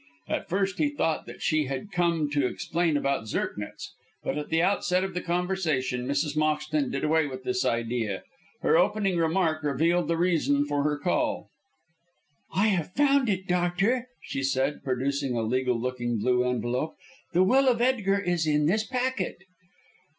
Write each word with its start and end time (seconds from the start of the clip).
At 0.27 0.49
first 0.49 0.79
he 0.79 0.89
thought 0.89 1.27
that 1.27 1.43
she 1.43 1.65
had 1.65 1.91
come 1.91 2.27
to 2.31 2.47
explain 2.47 2.97
about 2.97 3.27
Zirknitz, 3.27 3.93
but 4.23 4.35
at 4.35 4.49
the 4.49 4.59
outset 4.59 5.03
of 5.03 5.13
the 5.13 5.21
conversation 5.21 6.07
Mrs. 6.07 6.35
Moxton 6.35 6.89
did 6.89 7.03
away 7.03 7.27
with 7.27 7.43
this 7.43 7.63
idea. 7.63 8.23
Her 8.63 8.79
opening 8.79 9.17
remark 9.17 9.61
revealed 9.61 10.07
the 10.07 10.17
reason 10.17 10.61
of 10.63 10.69
her 10.69 10.97
call. 10.97 11.49
"I 12.51 12.69
have 12.69 12.93
found 12.93 13.29
it, 13.29 13.45
doctor," 13.45 14.07
she 14.23 14.41
said, 14.41 14.83
producing 14.83 15.35
a 15.37 15.43
legal 15.43 15.79
looking 15.79 16.17
blue 16.17 16.45
envelope. 16.49 16.95
"The 17.33 17.43
will 17.43 17.67
of 17.69 17.79
Edgar 17.79 18.17
is 18.17 18.47
in 18.47 18.65
this 18.65 18.83
packet." 18.83 19.37